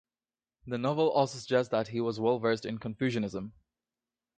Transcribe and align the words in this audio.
The 0.65 0.79
novel 0.79 1.11
also 1.11 1.37
suggests 1.37 1.69
that 1.69 1.89
he 1.89 2.01
was 2.01 2.19
well 2.19 2.39
versed 2.39 2.65
in 2.65 2.79
Confucianism. 2.79 3.53